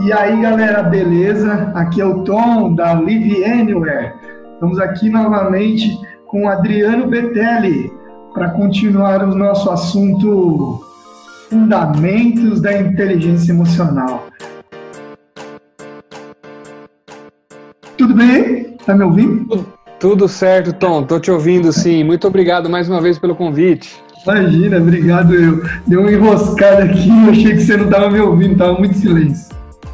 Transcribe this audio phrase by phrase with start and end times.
[0.00, 1.72] E aí, galera, beleza?
[1.74, 4.12] Aqui é o Tom da Live Anywhere.
[4.54, 7.92] Estamos aqui novamente com o Adriano Betelli
[8.32, 10.84] para continuar o nosso assunto
[11.50, 14.28] Fundamentos da Inteligência Emocional.
[17.96, 18.76] Tudo bem?
[18.86, 19.66] Tá me ouvindo?
[19.98, 21.02] Tudo certo, Tom.
[21.02, 22.04] Tô te ouvindo, sim.
[22.04, 24.00] Muito obrigado mais uma vez pelo convite.
[24.22, 25.64] Imagina, obrigado eu.
[25.86, 29.47] Deu uma enroscada aqui, eu achei que você não estava me ouvindo, estava muito silêncio.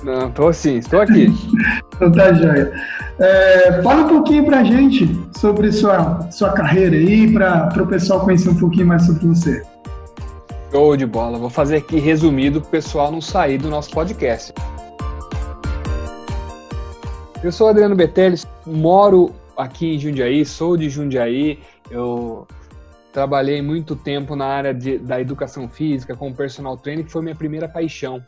[0.04, 1.28] Não, tô sim, estou aqui.
[1.96, 2.70] então tá joia.
[3.18, 5.08] É, fala um pouquinho pra gente
[5.38, 9.62] sobre sua, sua carreira aí, para o pessoal conhecer um pouquinho mais sobre você.
[10.70, 11.38] Show de bola.
[11.38, 14.52] Vou fazer aqui resumido para o pessoal não sair do nosso podcast.
[17.42, 21.60] Eu sou Adriano Betelli, moro aqui em Jundiaí, sou de Jundiaí.
[21.90, 22.46] Eu
[23.10, 27.34] trabalhei muito tempo na área de, da educação física, como personal trainer, que foi minha
[27.34, 28.22] primeira paixão.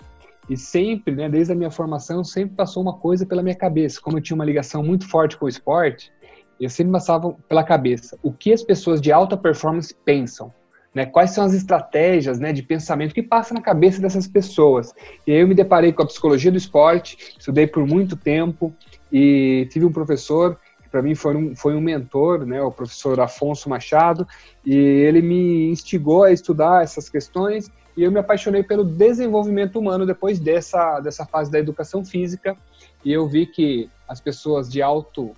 [0.49, 4.01] E sempre, né, desde a minha formação, sempre passou uma coisa pela minha cabeça.
[4.01, 6.13] Como eu tinha uma ligação muito forte com o esporte,
[6.61, 10.53] eu sempre passava pela cabeça o que as pessoas de alta performance pensam.
[10.95, 14.95] Né, quais são as estratégias né, de pensamento que passa na cabeça dessas pessoas.
[15.27, 18.75] E aí eu me deparei com a psicologia do esporte, estudei por muito tempo
[19.13, 20.59] e tive um professor
[20.97, 24.27] para mim foi um, foi um mentor, né, o professor Afonso Machado,
[24.65, 30.07] e ele me instigou a estudar essas questões e eu me apaixonei pelo desenvolvimento humano
[30.07, 32.57] depois dessa, dessa fase da educação física.
[33.05, 35.35] E eu vi que as pessoas de alto,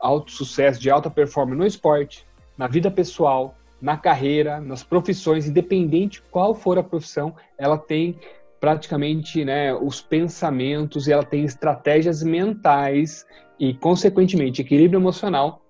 [0.00, 2.26] alto sucesso, de alta performance no esporte,
[2.56, 8.18] na vida pessoal, na carreira, nas profissões, independente qual for a profissão, ela tem
[8.58, 13.24] praticamente né, os pensamentos e ela tem estratégias mentais
[13.58, 15.62] e, consequentemente, equilíbrio emocional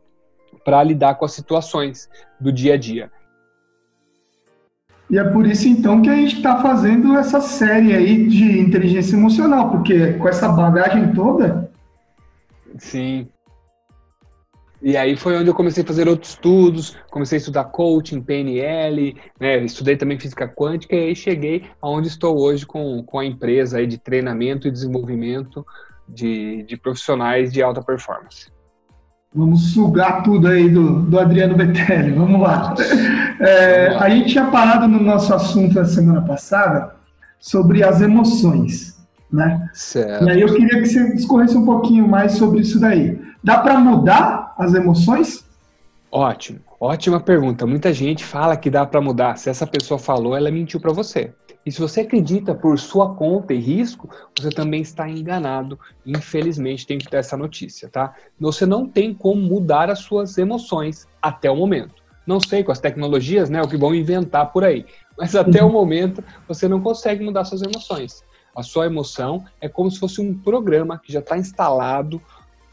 [0.65, 2.09] para lidar com as situações
[2.41, 3.11] do dia a dia.
[5.11, 9.17] E é por isso, então, que a gente está fazendo essa série aí de inteligência
[9.17, 11.71] emocional, porque com essa bagagem toda.
[12.77, 13.27] Sim.
[14.81, 19.17] E aí foi onde eu comecei a fazer outros estudos, comecei a estudar coaching, PNL,
[19.41, 23.79] né, estudei também física quântica e aí cheguei aonde estou hoje com, com a empresa
[23.79, 25.67] aí de treinamento e desenvolvimento
[26.09, 28.47] de, de profissionais de alta performance.
[29.35, 32.75] Vamos sugar tudo aí do, do Adriano Betelli, vamos lá.
[33.41, 36.97] É, a gente tinha parado no nosso assunto na semana passada
[37.39, 38.99] sobre as emoções,
[39.31, 39.69] né?
[39.75, 40.25] Certo.
[40.25, 43.21] E aí eu queria que você discorresse um pouquinho mais sobre isso daí.
[43.45, 45.45] Dá para mudar as emoções?
[46.11, 47.67] Ótimo, ótima pergunta.
[47.67, 49.37] Muita gente fala que dá para mudar.
[49.37, 51.33] Se essa pessoa falou, ela mentiu para você.
[51.69, 55.79] E se você acredita por sua conta e risco, você também está enganado.
[56.07, 58.15] Infelizmente, tem que ter essa notícia, tá?
[58.41, 62.03] Você não tem como mudar as suas emoções até o momento.
[62.27, 64.87] Não sei com as tecnologias, né, o que vão inventar por aí.
[65.19, 68.25] Mas até o momento, você não consegue mudar suas emoções.
[68.57, 72.19] A sua emoção é como se fosse um programa que já está instalado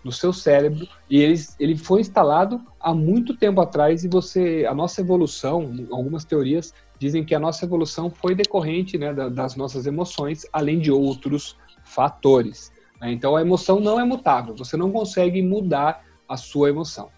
[0.05, 4.73] no seu cérebro e ele, ele foi instalado há muito tempo atrás e você a
[4.73, 10.45] nossa evolução algumas teorias dizem que a nossa evolução foi decorrente né, das nossas emoções,
[10.53, 12.71] além de outros fatores.
[13.01, 13.11] Né?
[13.11, 17.09] Então, a emoção não é mutável, você não consegue mudar a sua emoção.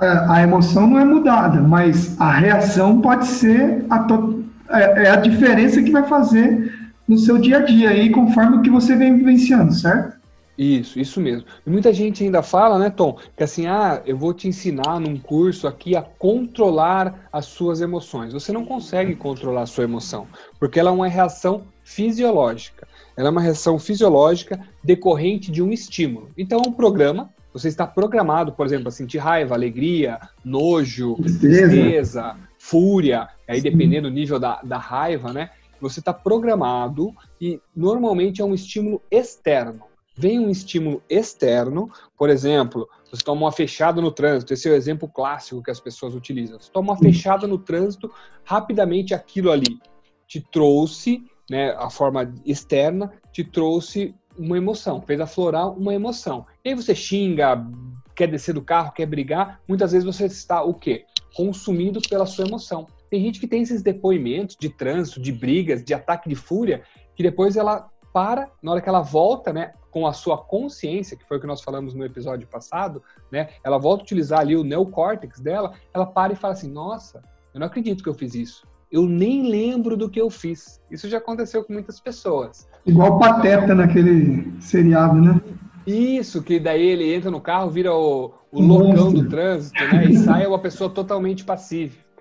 [0.00, 4.44] É, a emoção não é mudada, mas a reação pode ser a, to...
[4.70, 8.62] é, é a diferença que vai fazer no seu dia a dia aí, conforme o
[8.62, 10.21] que você vem vivenciando, certo?
[10.56, 11.46] Isso, isso mesmo.
[11.66, 15.18] E muita gente ainda fala, né, Tom, que assim, ah, eu vou te ensinar num
[15.18, 18.32] curso aqui a controlar as suas emoções.
[18.32, 20.26] Você não consegue controlar a sua emoção,
[20.58, 22.86] porque ela é uma reação fisiológica.
[23.16, 26.30] Ela é uma reação fisiológica decorrente de um estímulo.
[26.36, 32.36] Então, um programa, você está programado, por exemplo, a sentir raiva, alegria, nojo, tristeza, tristeza
[32.58, 35.50] fúria, aí dependendo do nível da, da raiva, né?
[35.80, 42.88] Você está programado e normalmente é um estímulo externo vem um estímulo externo, por exemplo,
[43.10, 46.58] você toma uma fechada no trânsito, esse é o exemplo clássico que as pessoas utilizam.
[46.58, 48.10] Você toma uma fechada no trânsito,
[48.44, 49.78] rapidamente aquilo ali
[50.26, 56.46] te trouxe, né, a forma externa, te trouxe uma emoção, fez aflorar uma emoção.
[56.64, 57.66] E aí você xinga,
[58.14, 61.04] quer descer do carro, quer brigar, muitas vezes você está o quê?
[61.34, 62.86] Consumido pela sua emoção.
[63.10, 66.82] Tem gente que tem esses depoimentos de trânsito, de brigas, de ataque de fúria,
[67.14, 71.26] que depois ela para, na hora que ela volta, né, com a sua consciência, que
[71.26, 74.64] foi o que nós falamos no episódio passado, né, ela volta a utilizar ali o
[74.64, 77.22] neocórtex dela, ela para e fala assim: "Nossa,
[77.54, 78.66] eu não acredito que eu fiz isso.
[78.90, 80.80] Eu nem lembro do que eu fiz".
[80.90, 82.68] Isso já aconteceu com muitas pessoas.
[82.86, 85.40] Igual Pateta naquele seriado, né?
[85.86, 90.04] Isso, que daí ele entra no carro, vira o, o loucão do trânsito, né?
[90.04, 92.11] E sai uma pessoa totalmente pacífica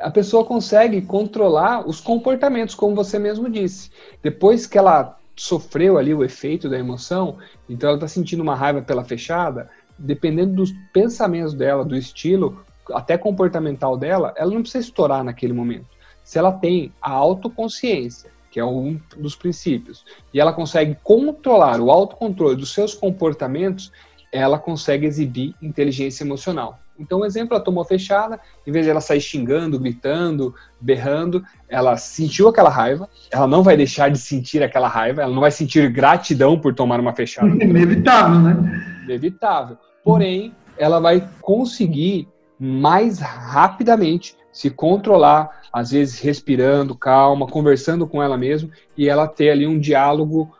[0.00, 3.90] a pessoa consegue controlar os comportamentos, como você mesmo disse.
[4.22, 8.82] Depois que ela sofreu ali o efeito da emoção, então ela está sentindo uma raiva
[8.82, 15.22] pela fechada, dependendo dos pensamentos dela, do estilo, até comportamental dela, ela não precisa estourar
[15.22, 15.86] naquele momento.
[16.24, 21.90] Se ela tem a autoconsciência, que é um dos princípios, e ela consegue controlar o
[21.90, 23.90] autocontrole dos seus comportamentos,
[24.30, 26.81] ela consegue exibir inteligência emocional.
[26.98, 31.96] Então, o exemplo, ela tomou fechada, em vez de ela sair xingando, gritando, berrando, ela
[31.96, 35.90] sentiu aquela raiva, ela não vai deixar de sentir aquela raiva, ela não vai sentir
[35.90, 37.48] gratidão por tomar uma fechada.
[37.62, 39.00] Inevitável, né?
[39.04, 39.78] Inevitável.
[40.04, 42.28] Porém, ela vai conseguir
[42.58, 49.50] mais rapidamente se controlar, às vezes respirando, calma, conversando com ela mesma e ela ter
[49.50, 50.54] ali um diálogo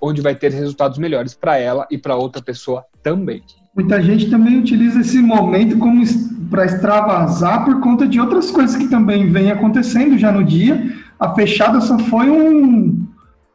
[0.00, 3.42] onde vai ter resultados melhores para ela e para outra pessoa também.
[3.74, 6.02] Muita gente também utiliza esse momento como
[6.50, 10.92] para extravasar por conta de outras coisas que também vem acontecendo já no dia.
[11.18, 13.06] A fechada só foi um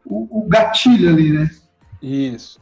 [0.04, 1.50] o, o gatilho ali, né?
[2.02, 2.60] Isso.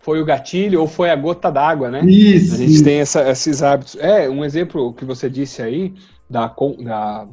[0.00, 2.04] Foi o gatilho ou foi a gota d'água, né?
[2.04, 2.54] Isso.
[2.54, 2.84] A gente isso.
[2.84, 3.96] tem essa, esses hábitos.
[3.98, 5.94] É, um exemplo que você disse aí
[6.28, 6.52] da,
[6.82, 7.26] da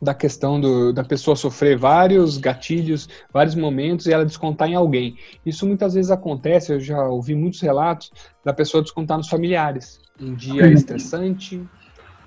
[0.00, 5.16] da questão do, da pessoa sofrer vários gatilhos, vários momentos e ela descontar em alguém.
[5.44, 8.10] Isso muitas vezes acontece, eu já ouvi muitos relatos
[8.44, 10.00] da pessoa descontar nos familiares.
[10.18, 10.72] Um dia uhum.
[10.72, 11.62] estressante,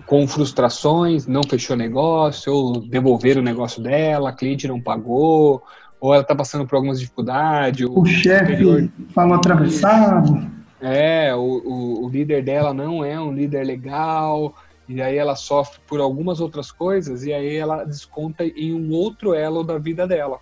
[0.05, 5.63] com frustrações, não fechou negócio, ou devolver o negócio dela, a cliente não pagou,
[5.99, 7.87] ou ela está passando por algumas dificuldades.
[7.87, 10.51] O, o chefe falou atravessado.
[10.81, 14.53] É, o, o, o líder dela não é um líder legal,
[14.87, 19.33] e aí ela sofre por algumas outras coisas e aí ela desconta em um outro
[19.33, 20.39] elo da vida dela.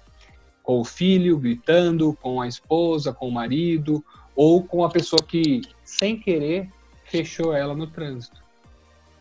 [0.64, 4.04] Com o filho gritando, com a esposa, com o marido,
[4.36, 6.70] ou com a pessoa que, sem querer,
[7.06, 8.42] fechou ela no trânsito.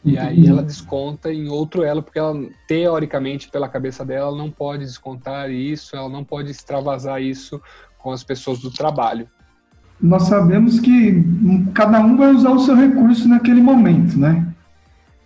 [0.03, 2.35] E aí ela desconta em outro elo, porque ela,
[2.67, 7.61] teoricamente, pela cabeça dela, ela não pode descontar isso, ela não pode extravasar isso
[7.99, 9.29] com as pessoas do trabalho.
[10.01, 11.23] Nós sabemos que
[11.75, 14.47] cada um vai usar o seu recurso naquele momento, né?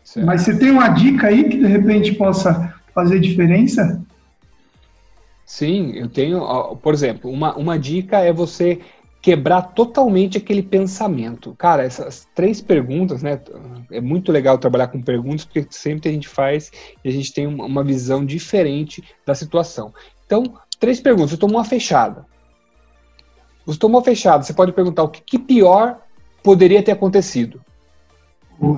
[0.05, 0.27] Certo.
[0.27, 4.05] Mas você tem uma dica aí que de repente possa fazer diferença?
[5.47, 6.41] Sim, eu tenho,
[6.77, 8.81] por exemplo, uma, uma dica é você
[9.21, 11.55] quebrar totalmente aquele pensamento.
[11.57, 13.41] Cara, essas três perguntas, né?
[13.91, 16.71] É muito legal trabalhar com perguntas, porque sempre a gente faz
[17.03, 19.95] e a gente tem uma visão diferente da situação.
[20.27, 21.31] Então, três perguntas.
[21.31, 22.27] Você tomou uma fechada.
[23.65, 26.03] Você tomou fechada, você pode perguntar o que, que pior
[26.43, 27.64] poderia ter acontecido.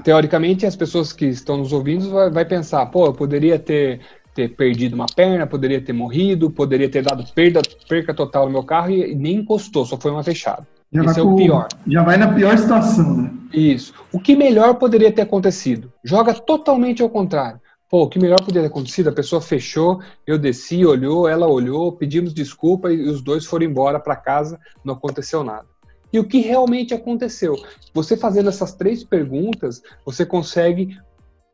[0.02, 4.00] Teoricamente, as pessoas que estão nos ouvindo vai, vai, pensar, pô, eu poderia ter,
[4.34, 8.64] ter perdido uma perna, poderia ter morrido, poderia ter dado perda, perca total no meu
[8.64, 10.66] carro e, nem encostou, só foi uma fechada.
[10.92, 11.68] Já Esse é o pior.
[11.86, 13.30] Já vai na pior situação, né?
[13.52, 13.92] Isso.
[14.12, 15.92] O que melhor poderia ter acontecido?
[16.02, 17.60] Joga totalmente ao contrário.
[17.88, 19.08] Pô, o que melhor poderia ter acontecido?
[19.08, 24.00] A pessoa fechou, eu desci, olhou, ela olhou, pedimos desculpa e os dois foram embora
[24.00, 25.66] para casa, não aconteceu nada
[26.12, 27.56] e o que realmente aconteceu.
[27.92, 30.98] Você fazendo essas três perguntas, você consegue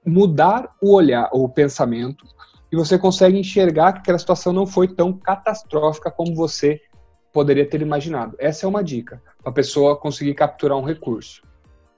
[0.05, 2.27] mudar o olhar, o pensamento,
[2.71, 6.81] e você consegue enxergar que aquela situação não foi tão catastrófica como você
[7.33, 8.37] poderia ter imaginado.
[8.39, 11.43] Essa é uma dica para a pessoa conseguir capturar um recurso.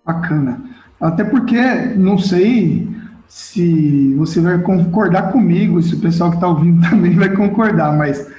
[0.04, 0.62] Bacana.
[1.00, 1.60] Até porque
[1.96, 2.88] não sei
[3.28, 8.30] se você vai concordar comigo, se o pessoal que está ouvindo também vai concordar, mas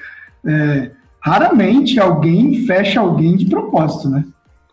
[0.46, 0.92] é,
[1.26, 4.24] raramente alguém fecha alguém de propósito, né?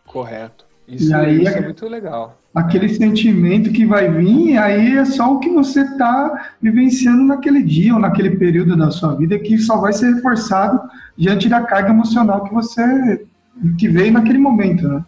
[0.05, 0.65] Correto.
[0.87, 2.39] Isso, e aí, isso é muito legal.
[2.53, 7.95] Aquele sentimento que vai vir, aí é só o que você está vivenciando naquele dia
[7.95, 10.79] ou naquele período da sua vida que só vai ser reforçado
[11.17, 13.25] diante da carga emocional que você
[13.79, 15.03] que veio naquele momento, né?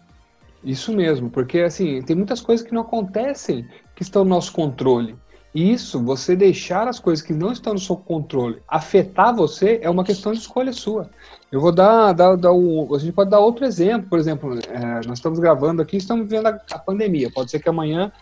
[0.64, 5.14] Isso mesmo, porque assim, tem muitas coisas que não acontecem que estão no nosso controle.
[5.56, 10.04] Isso, você deixar as coisas que não estão no seu controle afetar você é uma
[10.04, 11.08] questão de escolha sua.
[11.50, 15.16] Eu vou dar, dar, dar a gente pode dar outro exemplo, por exemplo, é, nós
[15.16, 17.30] estamos gravando aqui, estamos vivendo a, a pandemia.
[17.30, 18.12] Pode ser que amanhã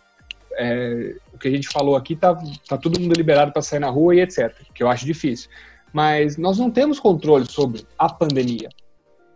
[0.53, 3.91] é, o que a gente falou aqui tá, tá todo mundo liberado para sair na
[3.91, 4.55] rua e etc.
[4.73, 5.51] Que eu acho difícil.
[5.93, 8.69] Mas nós não temos controle sobre a pandemia.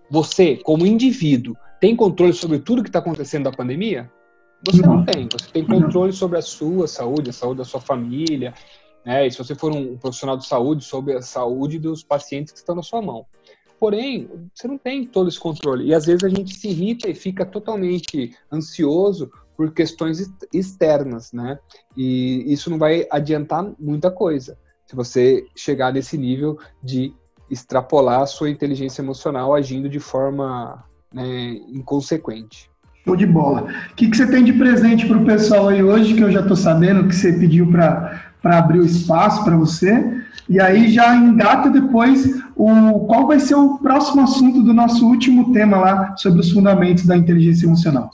[0.09, 4.09] Você, como indivíduo, tem controle sobre tudo que está acontecendo da pandemia?
[4.65, 4.97] Você não.
[4.97, 5.29] não tem.
[5.31, 8.55] Você tem controle sobre a sua saúde, a saúde da sua família,
[9.05, 9.27] né?
[9.27, 12.75] E se você for um profissional de saúde, sobre a saúde dos pacientes que estão
[12.75, 13.27] na sua mão.
[13.79, 15.87] Porém, você não tem todo esse controle.
[15.87, 21.59] E às vezes a gente se irrita e fica totalmente ansioso por questões externas, né?
[21.97, 27.15] E isso não vai adiantar muita coisa se você chegar nesse nível de
[27.51, 32.71] extrapolar a sua inteligência emocional agindo de forma né, inconsequente.
[33.05, 33.67] Show de bola.
[33.91, 36.41] O que, que você tem de presente para o pessoal aí hoje, que eu já
[36.41, 40.23] estou sabendo que você pediu para abrir o espaço para você.
[40.49, 42.27] E aí já engata depois
[42.57, 47.05] o qual vai ser o próximo assunto do nosso último tema lá sobre os fundamentos
[47.05, 48.11] da inteligência emocional.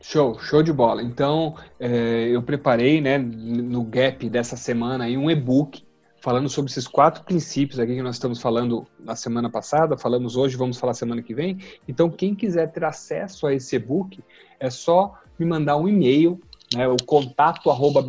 [0.00, 1.02] Show, show de bola.
[1.02, 5.82] Então, é, eu preparei, né, no gap dessa semana aí um e-book
[6.22, 10.56] falando sobre esses quatro princípios aqui que nós estamos falando na semana passada, falamos hoje,
[10.56, 11.58] vamos falar semana que vem.
[11.86, 14.22] Então, quem quiser ter acesso a esse e-book,
[14.60, 16.40] é só me mandar um e-mail,
[16.74, 18.00] né, o contato arroba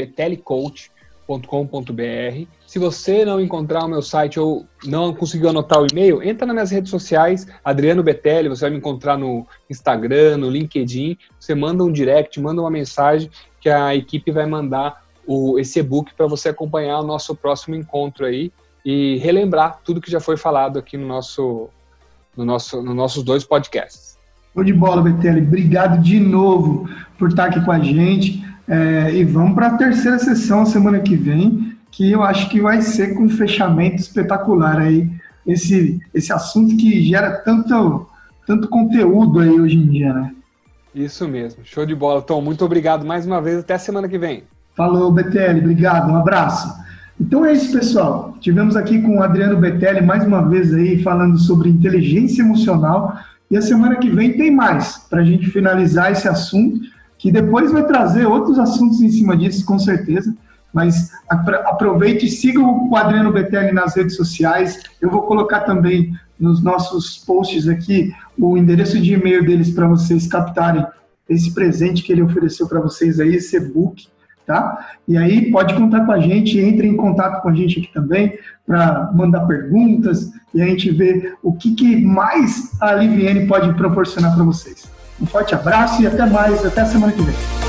[1.25, 2.47] com.br.
[2.67, 6.53] Se você não encontrar o meu site ou não conseguiu anotar o e-mail, entra nas
[6.53, 11.83] minhas redes sociais, Adriano Betelli, você vai me encontrar no Instagram, no LinkedIn, você manda
[11.83, 16.49] um direct, manda uma mensagem que a equipe vai mandar o, esse e-book para você
[16.49, 18.51] acompanhar o nosso próximo encontro aí
[18.85, 21.69] e relembrar tudo que já foi falado aqui no nosso,
[22.35, 24.17] no nosso, nos nossos dois podcasts.
[24.53, 25.41] Show de bola, Betelli.
[25.41, 26.87] Obrigado de novo
[27.17, 28.43] por estar aqui com a gente.
[28.67, 32.81] É, e vamos para a terceira sessão semana que vem, que eu acho que vai
[32.81, 35.09] ser com um fechamento espetacular aí,
[35.45, 38.07] esse, esse assunto que gera tanto,
[38.47, 40.33] tanto conteúdo aí hoje em dia, né?
[40.95, 41.65] Isso mesmo.
[41.65, 42.39] Show de bola, Tom.
[42.41, 43.57] Muito obrigado mais uma vez.
[43.57, 44.43] Até semana que vem.
[44.75, 45.59] Falou, Betelli.
[45.59, 46.11] Obrigado.
[46.11, 46.73] Um abraço.
[47.19, 48.35] Então é isso, pessoal.
[48.39, 53.17] Tivemos aqui com o Adriano Betelli mais uma vez aí falando sobre inteligência emocional.
[53.49, 56.79] E a semana que vem tem mais para a gente finalizar esse assunto
[57.17, 60.35] que depois vai trazer outros assuntos em cima disso, com certeza.
[60.73, 64.81] Mas aproveite e siga o Adriano Betelli nas redes sociais.
[64.99, 70.27] Eu vou colocar também nos nossos posts aqui o endereço de e-mail deles para vocês
[70.27, 70.85] captarem
[71.29, 74.07] esse presente que ele ofereceu para vocês aí, esse e-book,
[74.45, 74.87] tá?
[75.07, 78.37] E aí pode contar com a gente, entre em contato com a gente aqui também
[78.65, 84.35] para mandar perguntas e a gente ver o que, que mais a Liviane pode proporcionar
[84.35, 84.89] para vocês.
[85.21, 87.62] Um forte abraço e até mais, até semana que vem.